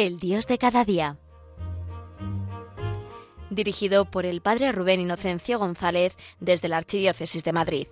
[0.00, 1.18] El Dios de cada día.
[3.50, 7.86] Dirigido por el Padre Rubén Inocencio González desde la Archidiócesis de Madrid.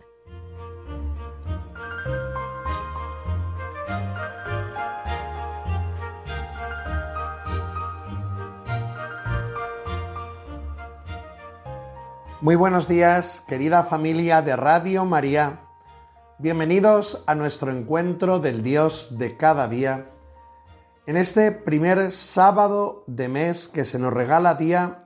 [12.40, 15.60] Muy buenos días, querida familia de Radio María.
[16.38, 20.06] Bienvenidos a nuestro encuentro del Dios de cada día.
[21.08, 25.00] En este primer sábado de mes que se nos regala día,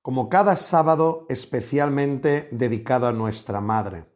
[0.00, 4.06] como cada sábado especialmente dedicado a nuestra Madre.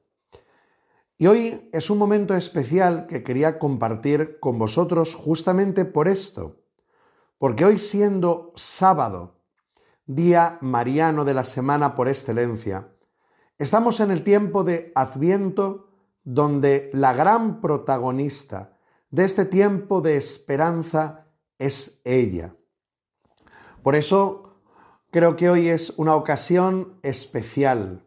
[1.16, 6.60] Y hoy es un momento especial que quería compartir con vosotros justamente por esto,
[7.38, 9.40] porque hoy siendo sábado,
[10.06, 12.90] día mariano de la semana por excelencia,
[13.59, 15.88] estamos en el tiempo de Adviento
[16.23, 18.77] donde la gran protagonista
[19.10, 21.26] de este tiempo de esperanza
[21.59, 22.54] es ella.
[23.82, 24.60] Por eso
[25.10, 28.04] creo que hoy es una ocasión especial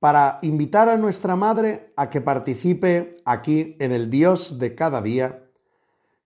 [0.00, 5.48] para invitar a nuestra Madre a que participe aquí en el Dios de cada día,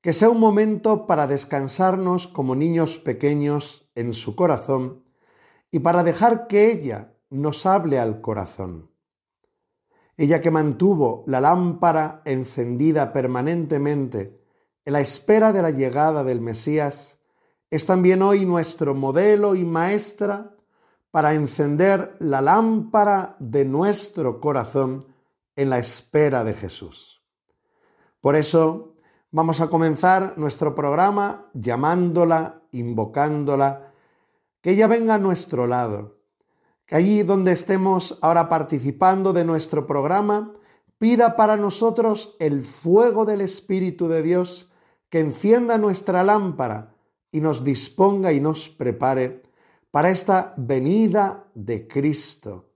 [0.01, 5.05] que sea un momento para descansarnos como niños pequeños en su corazón
[5.71, 8.96] y para dejar que ella nos hable al corazón
[10.17, 14.41] ella que mantuvo la lámpara encendida permanentemente
[14.85, 17.19] en la espera de la llegada del Mesías,
[17.71, 20.55] es también hoy nuestro modelo y maestra
[21.11, 25.07] para encender la lámpara de nuestro corazón
[25.57, 27.23] en la espera de Jesús.
[28.21, 28.95] Por eso
[29.31, 33.93] vamos a comenzar nuestro programa llamándola, invocándola,
[34.61, 36.16] que ella venga a nuestro lado
[36.87, 40.53] que allí donde estemos ahora participando de nuestro programa,
[40.99, 44.71] pida para nosotros el fuego del Espíritu de Dios
[45.11, 46.95] que encienda nuestra lámpara
[47.31, 49.43] y nos disponga y nos prepare
[49.91, 52.71] para esta venida de Cristo,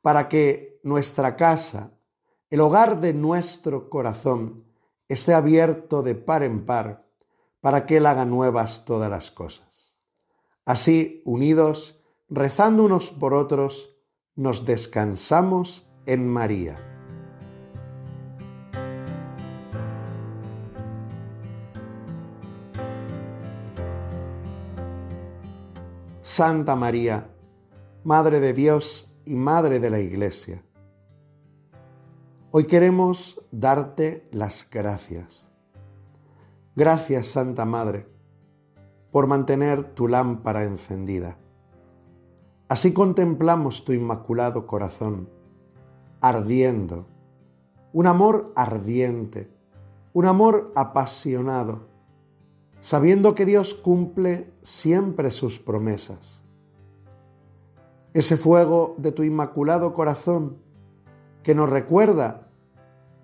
[0.00, 1.92] para que nuestra casa,
[2.50, 4.64] el hogar de nuestro corazón,
[5.08, 7.06] esté abierto de par en par,
[7.60, 9.96] para que Él haga nuevas todas las cosas.
[10.64, 11.97] Así, unidos,
[12.30, 13.96] rezando unos por otros,
[14.36, 16.76] nos descansamos en María.
[26.20, 27.30] Santa María,
[28.04, 30.62] Madre de Dios y Madre de la Iglesia,
[32.50, 35.48] hoy queremos darte las gracias.
[36.76, 38.06] Gracias, Santa Madre,
[39.10, 41.38] por mantener tu lámpara encendida
[42.68, 45.30] Así contemplamos tu inmaculado corazón,
[46.20, 47.06] ardiendo,
[47.94, 49.50] un amor ardiente,
[50.12, 51.88] un amor apasionado,
[52.82, 56.42] sabiendo que Dios cumple siempre sus promesas.
[58.12, 60.58] Ese fuego de tu inmaculado corazón
[61.42, 62.48] que nos recuerda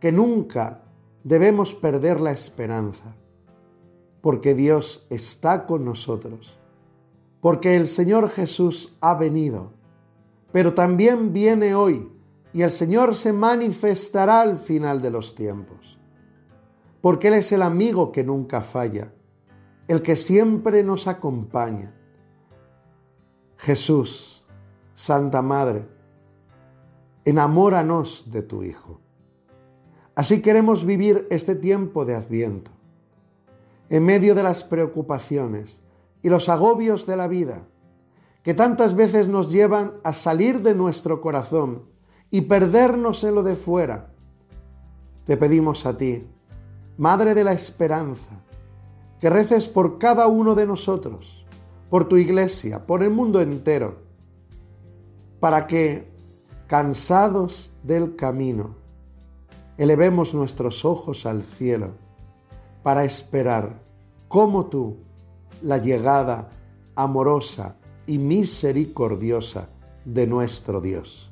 [0.00, 0.84] que nunca
[1.22, 3.14] debemos perder la esperanza,
[4.22, 6.58] porque Dios está con nosotros
[7.44, 9.74] porque el Señor Jesús ha venido,
[10.50, 12.10] pero también viene hoy
[12.54, 15.98] y el Señor se manifestará al final de los tiempos,
[17.02, 19.12] porque Él es el amigo que nunca falla,
[19.88, 21.94] el que siempre nos acompaña.
[23.58, 24.46] Jesús,
[24.94, 25.86] Santa Madre,
[27.26, 29.02] enamóranos de tu Hijo.
[30.14, 32.70] Así queremos vivir este tiempo de adviento,
[33.90, 35.83] en medio de las preocupaciones,
[36.24, 37.68] y los agobios de la vida,
[38.42, 41.82] que tantas veces nos llevan a salir de nuestro corazón
[42.30, 44.10] y perdernos en lo de fuera.
[45.26, 46.26] Te pedimos a ti,
[46.96, 48.30] Madre de la Esperanza,
[49.20, 51.44] que reces por cada uno de nosotros,
[51.90, 53.98] por tu iglesia, por el mundo entero,
[55.40, 56.10] para que,
[56.66, 58.76] cansados del camino,
[59.76, 61.90] elevemos nuestros ojos al cielo
[62.82, 63.82] para esperar
[64.28, 64.96] como tú
[65.62, 66.50] la llegada
[66.94, 69.68] amorosa y misericordiosa
[70.04, 71.30] de nuestro Dios.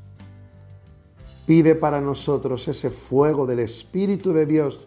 [1.47, 4.81] Pide para nosotros ese fuego del Espíritu de Dios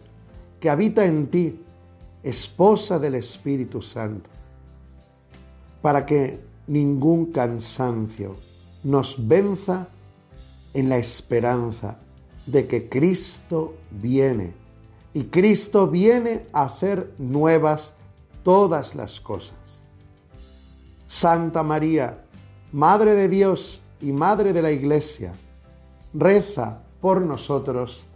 [0.58, 1.60] que habita en ti,
[2.22, 4.30] esposa del Espíritu Santo,
[5.82, 8.36] para que ningún cansancio
[8.82, 9.88] nos venza
[10.74, 11.98] en la esperanza
[12.46, 14.66] de que Cristo viene
[15.16, 17.94] y Cristo viene a hacer nuevas
[18.46, 19.82] todas las cosas.
[21.04, 22.22] Santa María,
[22.70, 25.32] Madre de Dios y Madre de la Iglesia,
[26.14, 28.06] reza por nosotros,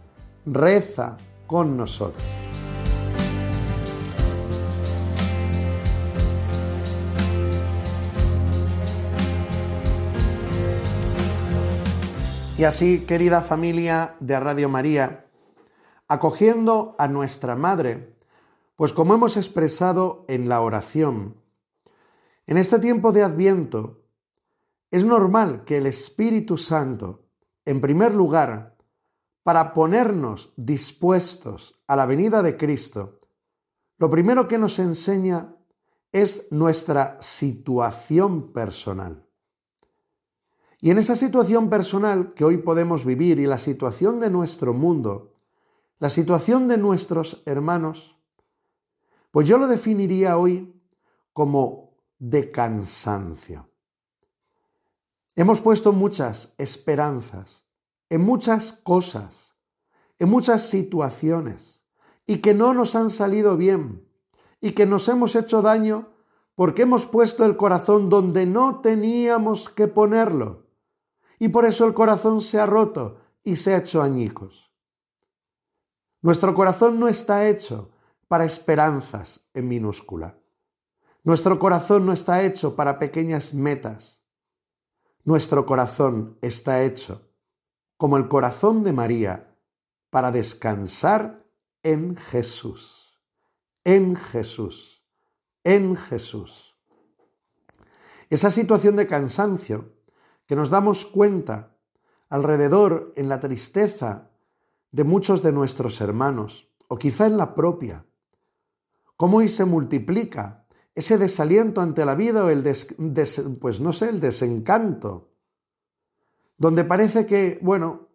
[0.45, 2.23] reza con nosotros.
[12.57, 15.25] Y así, querida familia de Radio María,
[16.07, 18.20] acogiendo a nuestra Madre,
[18.75, 21.35] pues como hemos expresado en la oración,
[22.47, 24.01] en este tiempo de Adviento,
[24.89, 27.25] es normal que el Espíritu Santo,
[27.65, 28.77] en primer lugar,
[29.43, 33.19] para ponernos dispuestos a la venida de Cristo,
[33.97, 35.55] lo primero que nos enseña
[36.11, 39.25] es nuestra situación personal.
[40.79, 45.35] Y en esa situación personal que hoy podemos vivir y la situación de nuestro mundo,
[45.99, 48.17] la situación de nuestros hermanos,
[49.31, 50.73] pues yo lo definiría hoy
[51.33, 53.69] como de cansancio.
[55.35, 57.65] Hemos puesto muchas esperanzas
[58.09, 59.55] en muchas cosas,
[60.19, 61.81] en muchas situaciones,
[62.27, 64.05] y que no nos han salido bien,
[64.59, 66.09] y que nos hemos hecho daño
[66.55, 70.67] porque hemos puesto el corazón donde no teníamos que ponerlo
[71.41, 74.71] y por eso el corazón se ha roto y se ha hecho añicos.
[76.21, 77.90] Nuestro corazón no está hecho
[78.31, 80.37] para esperanzas en minúscula.
[81.25, 84.23] Nuestro corazón no está hecho para pequeñas metas.
[85.25, 87.29] Nuestro corazón está hecho,
[87.97, 89.57] como el corazón de María,
[90.09, 91.45] para descansar
[91.83, 93.19] en Jesús,
[93.83, 95.05] en Jesús,
[95.65, 96.77] en Jesús.
[98.29, 99.91] Esa situación de cansancio
[100.45, 101.75] que nos damos cuenta
[102.29, 104.29] alrededor en la tristeza
[104.89, 108.05] de muchos de nuestros hermanos, o quizá en la propia,
[109.21, 110.65] cómo hoy se multiplica
[110.95, 112.63] ese desaliento ante la vida o el
[113.59, 115.29] pues no sé, el desencanto,
[116.57, 118.07] donde parece que, bueno,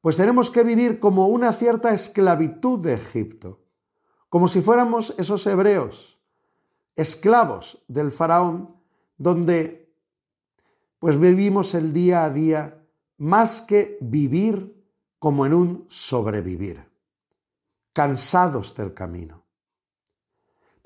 [0.00, 3.64] pues tenemos que vivir como una cierta esclavitud de Egipto,
[4.28, 6.20] como si fuéramos esos hebreos,
[6.94, 8.76] esclavos del faraón,
[9.18, 9.92] donde
[11.00, 12.86] pues vivimos el día a día
[13.18, 14.80] más que vivir
[15.18, 16.88] como en un sobrevivir,
[17.92, 19.45] cansados del camino.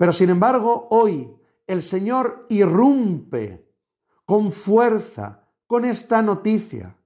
[0.01, 1.31] Pero sin embargo, hoy
[1.67, 3.71] el Señor irrumpe
[4.25, 6.97] con fuerza con esta noticia.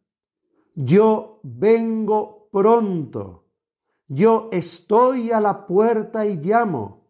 [0.76, 3.50] Yo vengo pronto.
[4.08, 7.10] Yo estoy a la puerta y llamo.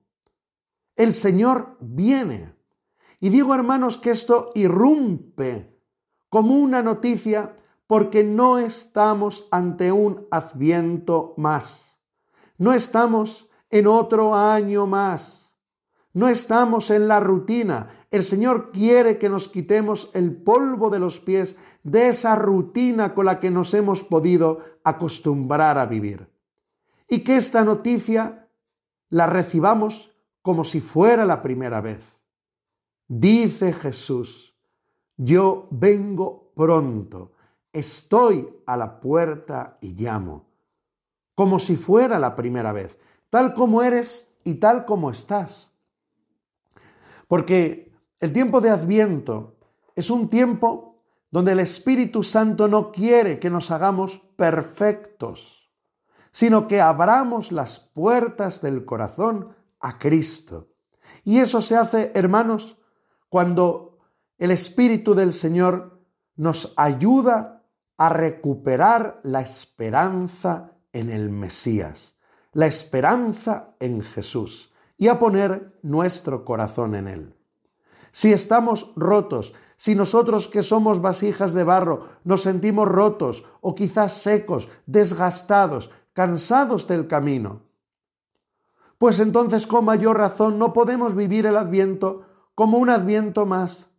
[0.95, 2.55] El Señor viene.
[3.19, 5.79] Y digo, hermanos, que esto irrumpe
[6.29, 11.99] como una noticia porque no estamos ante un adviento más.
[12.57, 15.44] No estamos en otro año más.
[16.15, 18.07] No estamos en la rutina.
[18.09, 23.25] El Señor quiere que nos quitemos el polvo de los pies de esa rutina con
[23.25, 26.29] la que nos hemos podido acostumbrar a vivir.
[27.09, 28.47] Y que esta noticia
[29.09, 32.15] la recibamos como si fuera la primera vez.
[33.09, 34.55] Dice Jesús,
[35.17, 37.33] yo vengo pronto,
[37.73, 40.45] estoy a la puerta y llamo,
[41.35, 42.97] como si fuera la primera vez,
[43.29, 45.74] tal como eres y tal como estás.
[47.27, 49.57] Porque el tiempo de Adviento
[49.95, 51.01] es un tiempo
[51.31, 55.69] donde el Espíritu Santo no quiere que nos hagamos perfectos,
[56.31, 60.69] sino que abramos las puertas del corazón a Cristo.
[61.23, 62.77] Y eso se hace, hermanos,
[63.29, 63.97] cuando
[64.37, 65.99] el Espíritu del Señor
[66.35, 67.63] nos ayuda
[67.97, 72.17] a recuperar la esperanza en el Mesías,
[72.53, 77.35] la esperanza en Jesús y a poner nuestro corazón en Él.
[78.11, 84.13] Si estamos rotos, si nosotros que somos vasijas de barro nos sentimos rotos o quizás
[84.13, 87.63] secos, desgastados, cansados del camino,
[88.97, 92.25] pues entonces con mayor razón no podemos vivir el adviento
[92.55, 93.89] como un adviento más,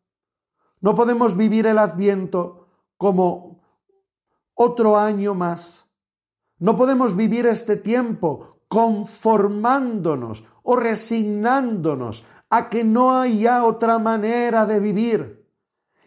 [0.80, 3.60] no podemos vivir el adviento como
[4.54, 5.86] otro año más.
[6.58, 14.80] No podemos vivir este tiempo conformándonos o resignándonos a que no haya otra manera de
[14.80, 15.46] vivir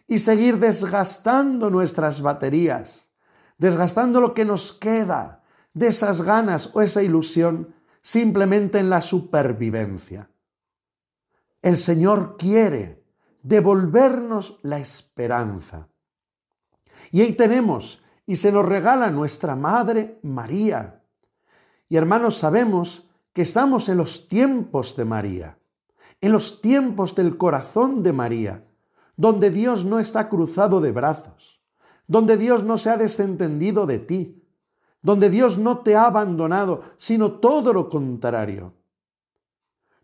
[0.06, 3.10] y seguir desgastando nuestras baterías,
[3.56, 10.30] desgastando lo que nos queda de esas ganas o esa ilusión simplemente en la supervivencia.
[11.62, 13.02] El Señor quiere
[13.42, 15.88] devolvernos la esperanza.
[17.10, 21.02] Y ahí tenemos, y se nos regala nuestra Madre María.
[21.88, 25.58] Y hermanos, sabemos que estamos en los tiempos de María,
[26.20, 28.64] en los tiempos del corazón de María,
[29.16, 31.62] donde Dios no está cruzado de brazos,
[32.06, 34.44] donde Dios no se ha desentendido de ti,
[35.02, 38.74] donde Dios no te ha abandonado, sino todo lo contrario.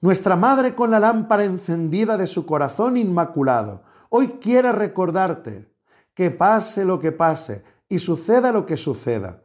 [0.00, 5.73] Nuestra Madre con la lámpara encendida de su corazón inmaculado, hoy quiere recordarte
[6.14, 9.42] que pase lo que pase, y suceda lo que suceda,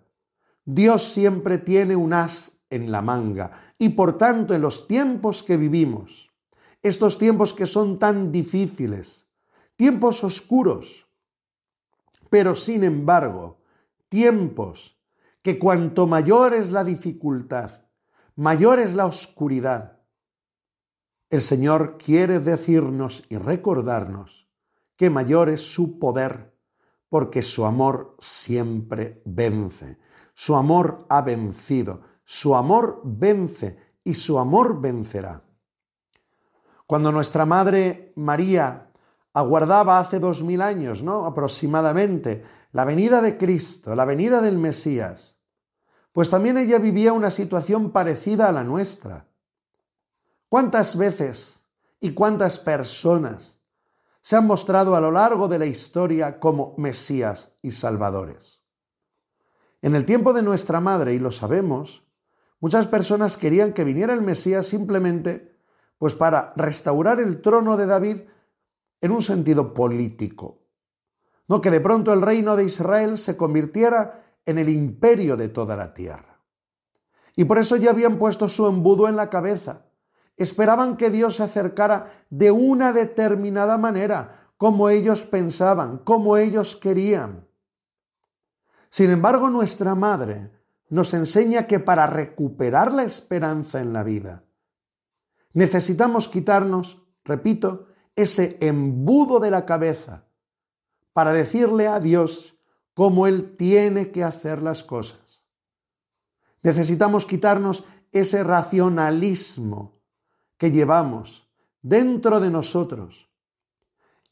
[0.66, 5.58] Dios siempre tiene un as en la manga y por tanto en los tiempos que
[5.58, 6.30] vivimos,
[6.84, 9.26] estos tiempos que son tan difíciles,
[9.76, 11.08] tiempos oscuros,
[12.30, 13.58] pero sin embargo,
[14.08, 15.02] tiempos
[15.42, 17.72] que cuanto mayor es la dificultad,
[18.36, 19.98] mayor es la oscuridad,
[21.32, 24.48] el Señor quiere decirnos y recordarnos
[24.96, 26.56] que mayor es su poder,
[27.10, 29.98] porque su amor siempre vence.
[30.36, 35.42] Su amor ha vencido, su amor vence y su amor vencerá.
[36.88, 38.90] Cuando nuestra Madre María
[39.34, 41.26] aguardaba hace dos mil años, ¿no?
[41.26, 45.40] aproximadamente, la venida de Cristo, la venida del Mesías,
[46.14, 49.26] pues también ella vivía una situación parecida a la nuestra.
[50.48, 51.66] ¿Cuántas veces
[52.00, 53.58] y cuántas personas
[54.22, 58.62] se han mostrado a lo largo de la historia como Mesías y Salvadores?
[59.82, 62.06] En el tiempo de nuestra madre, y lo sabemos,
[62.62, 65.52] muchas personas querían que viniera el Mesías simplemente
[65.98, 68.18] pues para restaurar el trono de David
[69.02, 70.62] en un sentido político.
[71.48, 75.76] No que de pronto el reino de Israel se convirtiera en el imperio de toda
[75.76, 76.40] la tierra.
[77.36, 79.86] Y por eso ya habían puesto su embudo en la cabeza.
[80.38, 87.48] Esperaban que Dios se acercara de una determinada manera, como ellos pensaban, como ellos querían.
[88.90, 90.52] Sin embargo, nuestra Madre
[90.92, 94.44] nos enseña que para recuperar la esperanza en la vida,
[95.54, 100.26] necesitamos quitarnos, repito, ese embudo de la cabeza
[101.14, 102.58] para decirle a Dios
[102.94, 105.46] cómo Él tiene que hacer las cosas.
[106.62, 110.02] Necesitamos quitarnos ese racionalismo
[110.58, 111.50] que llevamos
[111.82, 113.30] dentro de nosotros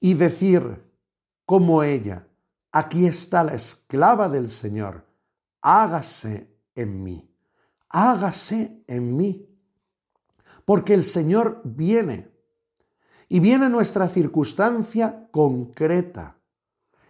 [0.01, 0.83] y decir
[1.45, 2.27] como ella,
[2.73, 5.08] aquí está la esclava del Señor,
[5.61, 7.29] hágase en mí,
[7.89, 9.49] hágase en mí,
[10.65, 12.29] porque el Señor viene
[13.27, 16.37] y viene nuestra circunstancia concreta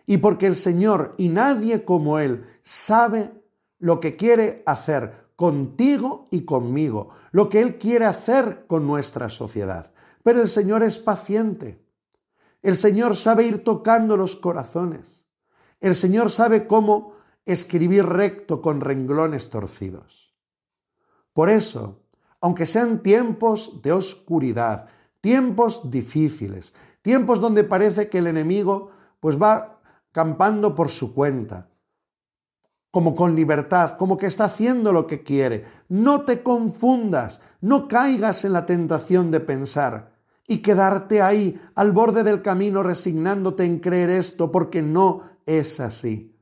[0.05, 3.31] y porque el Señor y nadie como Él sabe
[3.77, 9.93] lo que quiere hacer contigo y conmigo, lo que Él quiere hacer con nuestra sociedad.
[10.23, 11.81] Pero el Señor es paciente.
[12.61, 15.25] El Señor sabe ir tocando los corazones.
[15.79, 17.13] El Señor sabe cómo
[17.45, 20.35] escribir recto con renglones torcidos.
[21.33, 22.03] Por eso,
[22.41, 24.87] aunque sean tiempos de oscuridad,
[25.21, 29.81] tiempos difíciles, tiempos donde parece que el enemigo pues va
[30.11, 31.69] campando por su cuenta,
[32.91, 35.65] como con libertad, como que está haciendo lo que quiere.
[35.89, 40.13] No te confundas, no caigas en la tentación de pensar
[40.47, 46.35] y quedarte ahí al borde del camino resignándote en creer esto, porque no es así.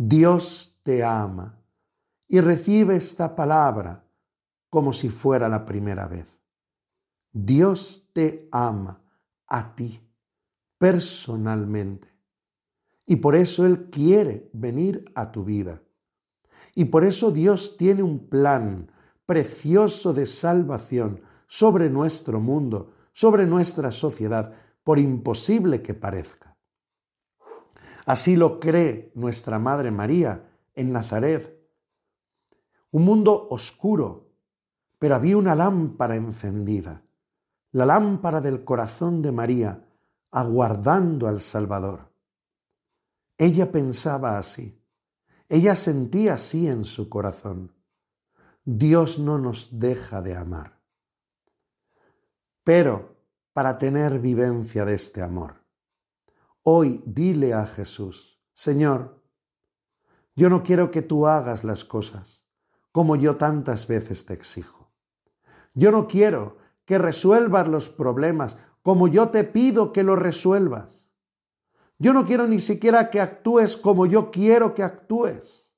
[0.00, 1.58] Dios te ama
[2.28, 4.04] y recibe esta palabra
[4.70, 6.26] como si fuera la primera vez.
[7.32, 9.00] Dios te ama
[9.48, 10.00] a ti
[10.78, 12.08] personalmente.
[13.06, 15.82] Y por eso Él quiere venir a tu vida.
[16.76, 18.92] Y por eso Dios tiene un plan
[19.26, 26.47] precioso de salvación sobre nuestro mundo, sobre nuestra sociedad, por imposible que parezca.
[28.08, 31.62] Así lo cree nuestra Madre María en Nazaret.
[32.90, 34.30] Un mundo oscuro,
[34.98, 37.02] pero había una lámpara encendida,
[37.72, 39.84] la lámpara del corazón de María,
[40.30, 42.10] aguardando al Salvador.
[43.36, 44.82] Ella pensaba así.
[45.46, 47.74] Ella sentía así en su corazón.
[48.64, 50.80] Dios no nos deja de amar.
[52.64, 53.18] Pero
[53.52, 55.67] para tener vivencia de este amor,
[56.62, 59.22] hoy dile a Jesús, Señor,
[60.36, 62.48] yo no quiero que tú hagas las cosas
[62.92, 64.90] como yo tantas veces te exijo.
[65.74, 71.08] Yo no quiero que resuelvas los problemas como yo te pido que los resuelvas.
[71.98, 75.74] Yo no quiero ni siquiera que actúes como yo quiero que actúes.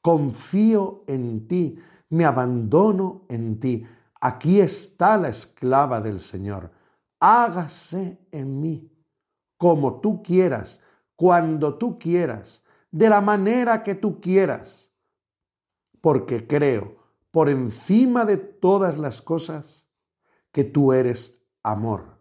[0.00, 1.78] Confío en ti,
[2.10, 3.86] me abandono en ti.
[4.20, 6.70] Aquí está la esclava del Señor.
[7.18, 8.91] Hágase en mí
[9.62, 10.82] como tú quieras,
[11.14, 14.92] cuando tú quieras, de la manera que tú quieras,
[16.00, 16.96] porque creo
[17.30, 19.86] por encima de todas las cosas
[20.50, 22.18] que tú eres amor.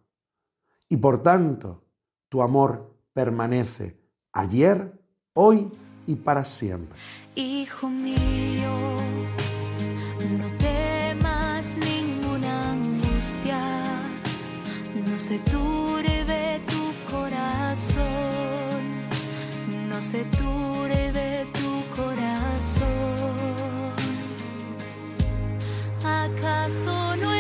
[0.88, 1.83] Y por tanto,
[2.29, 4.00] tu amor permanece
[4.33, 5.01] ayer,
[5.33, 5.67] hoy
[6.05, 6.95] y para siempre.
[7.33, 8.98] Hijo mío,
[10.38, 13.60] no temas ninguna angustia,
[15.07, 15.90] no se turbe
[20.01, 22.91] no se turbe tu corazón.
[26.03, 27.30] ¿Acaso no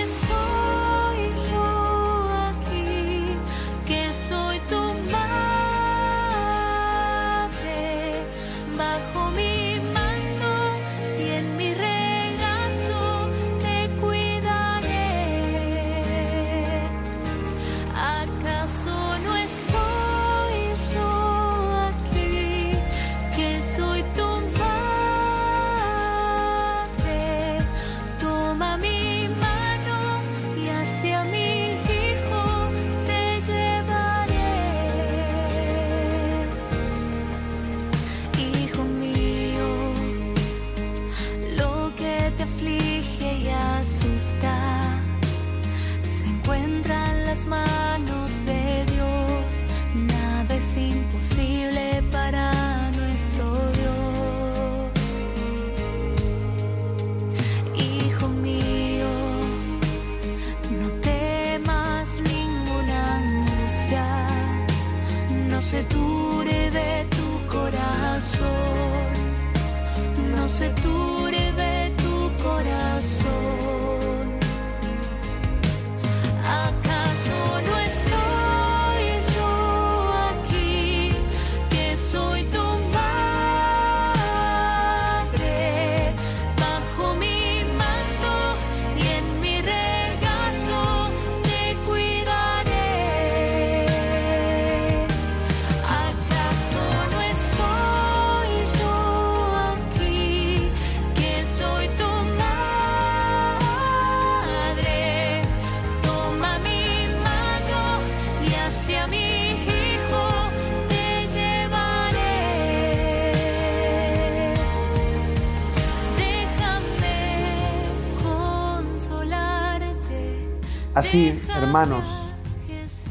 [120.93, 122.05] Así, hermanos,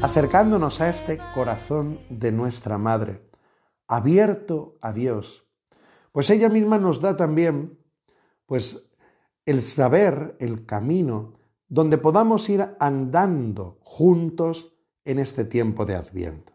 [0.03, 3.27] acercándonos a este corazón de nuestra Madre,
[3.87, 5.47] abierto a Dios,
[6.11, 7.79] pues ella misma nos da también,
[8.45, 8.91] pues,
[9.47, 11.39] el saber, el camino,
[11.69, 16.53] donde podamos ir andando juntos en este tiempo de Adviento.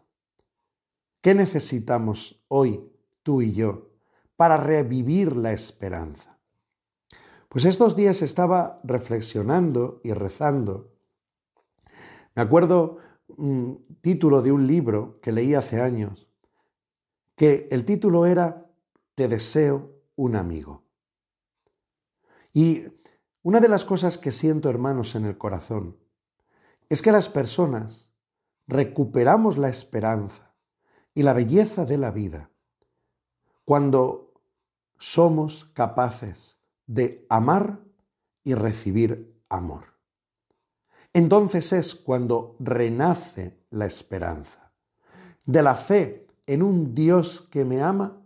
[1.19, 2.89] ¿Qué necesitamos hoy,
[3.23, 3.89] tú y yo,
[4.37, 6.39] para revivir la esperanza?
[7.49, 10.96] Pues estos días estaba reflexionando y rezando.
[12.37, 16.29] Me acuerdo un título de un libro que leí hace años,
[17.35, 18.69] que el título era
[19.15, 20.83] Te deseo un amigo.
[22.53, 22.83] Y
[23.41, 25.97] una de las cosas que siento, hermanos, en el corazón,
[26.89, 28.11] es que las personas
[28.67, 30.53] recuperamos la esperanza
[31.15, 32.51] y la belleza de la vida
[33.65, 34.43] cuando
[34.99, 37.79] somos capaces de amar
[38.43, 39.96] y recibir amor.
[41.17, 44.71] Entonces es cuando renace la esperanza.
[45.45, 48.21] De la fe en un Dios que me ama,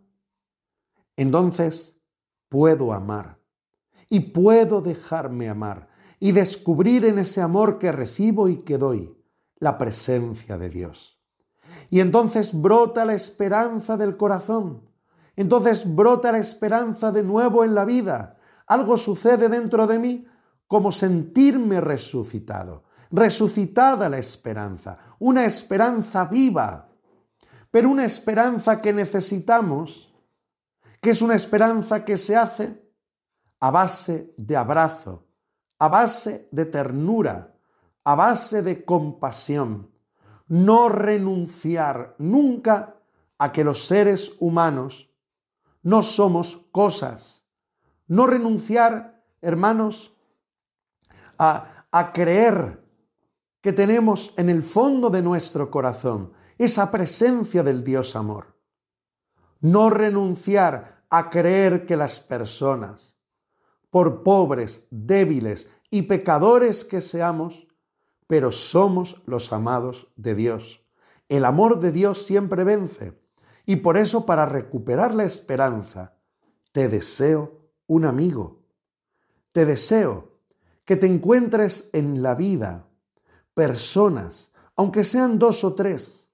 [1.16, 1.96] entonces
[2.50, 3.38] puedo amar
[4.10, 5.88] y puedo dejarme amar
[6.20, 9.18] y descubrir en ese amor que recibo y que doy
[9.56, 11.18] la presencia de Dios.
[11.90, 14.82] Y entonces brota la esperanza del corazón.
[15.38, 18.38] Entonces brota la esperanza de nuevo en la vida.
[18.68, 20.28] Algo sucede dentro de mí
[20.72, 22.86] como sentirme resucitado.
[23.12, 24.98] Resucitada la esperanza.
[25.20, 26.88] Una esperanza viva.
[27.70, 30.16] Pero una esperanza que necesitamos,
[31.02, 32.90] que es una esperanza que se hace
[33.60, 35.28] a base de abrazo,
[35.78, 37.54] a base de ternura,
[38.06, 39.92] a base de compasión.
[40.48, 42.96] No renunciar nunca
[43.38, 45.14] a que los seres humanos
[45.84, 47.46] no somos cosas.
[48.08, 50.11] No renunciar, hermanos,
[51.42, 52.84] a, creer
[53.62, 58.56] que tenemos en el fondo de nuestro corazón esa presencia del Dios amor.
[59.60, 63.18] No renunciar a creer que las personas,
[63.90, 67.68] por pobres, débiles y pecadores que seamos,
[68.28, 70.86] pero somos los amados de Dios.
[71.28, 73.20] El amor de Dios siempre vence.
[73.66, 76.16] Y por eso, para recuperar la esperanza,
[76.72, 78.64] te deseo un amigo.
[79.52, 80.31] Te deseo
[80.86, 82.88] que te encuentres en la vida
[83.54, 86.30] personas, aunque sean dos o tres,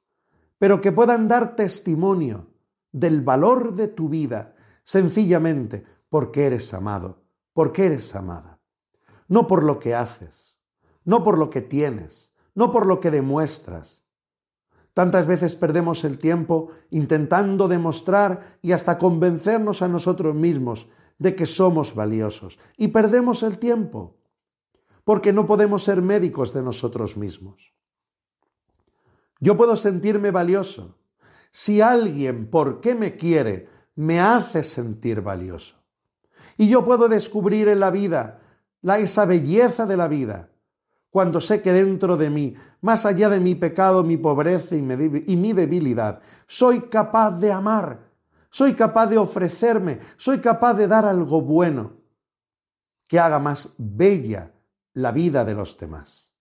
[0.57, 2.47] pero que puedan dar testimonio
[2.91, 8.59] del valor de tu vida, sencillamente porque eres amado, porque eres amada.
[9.27, 10.59] No por lo que haces,
[11.03, 14.03] no por lo que tienes, no por lo que demuestras.
[14.93, 21.45] Tantas veces perdemos el tiempo intentando demostrar y hasta convencernos a nosotros mismos de que
[21.45, 22.57] somos valiosos.
[22.77, 24.16] Y perdemos el tiempo
[25.07, 27.73] porque no podemos ser médicos de nosotros mismos.
[29.39, 30.97] Yo puedo sentirme valioso
[31.49, 35.77] si alguien, porque me quiere, me hace sentir valioso.
[36.57, 38.41] Y yo puedo descubrir en la vida
[38.81, 40.49] la, esa belleza de la vida
[41.09, 45.23] cuando sé que dentro de mí, más allá de mi pecado, mi pobreza y mi,
[45.25, 48.11] y mi debilidad, soy capaz de amar,
[48.49, 51.93] soy capaz de ofrecerme, soy capaz de dar algo bueno
[53.07, 54.51] que haga más bella
[54.97, 56.33] la vida de los demás.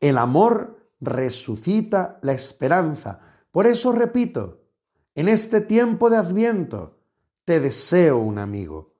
[0.00, 3.20] El amor resucita la esperanza.
[3.52, 4.64] Por eso repito,
[5.14, 6.98] en este tiempo de adviento,
[7.44, 8.96] te deseo un amigo.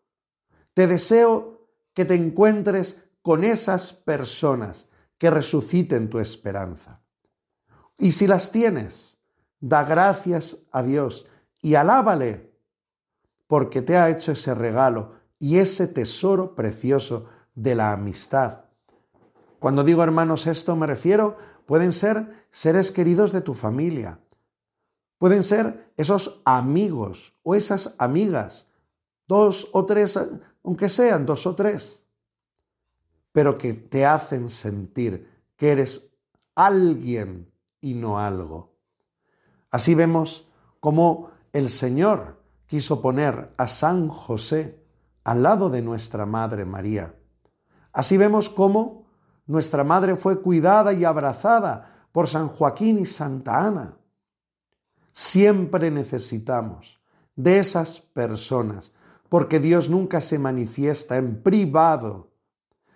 [0.73, 7.03] Te deseo que te encuentres con esas personas que resuciten tu esperanza.
[7.99, 9.19] Y si las tienes,
[9.59, 11.27] da gracias a Dios
[11.61, 12.53] y alábale
[13.49, 18.66] porque te ha hecho ese regalo y ese tesoro precioso de la amistad.
[19.59, 24.21] Cuando digo hermanos esto me refiero, pueden ser seres queridos de tu familia,
[25.19, 28.69] pueden ser esos amigos o esas amigas,
[29.27, 30.19] dos o tres,
[30.63, 32.03] aunque sean dos o tres,
[33.33, 36.11] pero que te hacen sentir que eres
[36.55, 38.73] alguien y no algo.
[39.71, 40.49] Así vemos
[40.81, 44.83] cómo el Señor quiso poner a San José
[45.25, 47.15] al lado de nuestra Madre María.
[47.93, 49.06] Así vemos cómo
[49.47, 53.97] nuestra Madre fue cuidada y abrazada por San Joaquín y Santa Ana.
[55.13, 57.01] Siempre necesitamos
[57.35, 58.93] de esas personas,
[59.29, 62.31] porque Dios nunca se manifiesta en privado,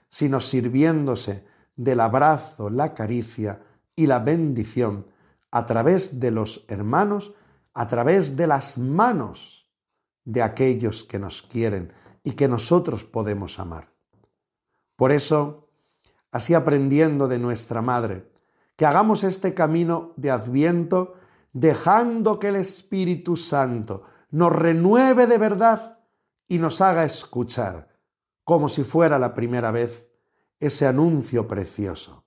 [0.09, 1.45] sino sirviéndose
[1.77, 3.63] del abrazo, la caricia
[3.97, 5.07] y la bendición
[5.51, 7.35] a través de los hermanos
[7.75, 9.71] a través de las manos
[10.25, 13.93] de aquellos que nos quieren y que nosotros podemos amar.
[14.97, 15.69] Por eso,
[16.33, 18.31] así aprendiendo de nuestra Madre,
[18.77, 21.14] que hagamos este camino de adviento
[21.53, 25.99] dejando que el Espíritu Santo nos renueve de verdad
[26.47, 27.88] y nos haga escuchar,
[28.45, 30.07] como si fuera la primera vez,
[30.59, 32.25] ese anuncio precioso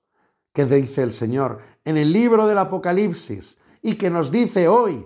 [0.53, 5.05] que dice el Señor en el libro del Apocalipsis y que nos dice hoy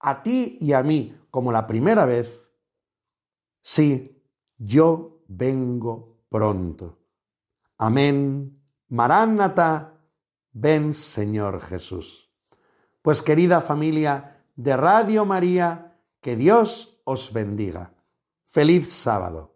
[0.00, 2.48] a ti y a mí como la primera vez,
[3.60, 4.22] sí,
[4.56, 6.98] yo vengo pronto.
[7.78, 8.60] Amén.
[8.88, 10.00] Maránata,
[10.52, 12.30] ven Señor Jesús.
[13.02, 17.92] Pues querida familia de Radio María, que Dios os bendiga.
[18.44, 19.55] Feliz sábado.